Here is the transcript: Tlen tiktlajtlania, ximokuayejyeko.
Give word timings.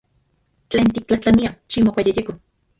Tlen 0.71 0.89
tiktlajtlania, 0.95 1.53
ximokuayejyeko. 1.69 2.39